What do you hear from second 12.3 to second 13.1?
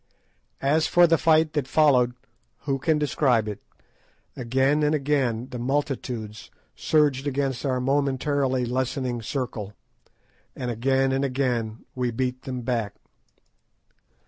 them back.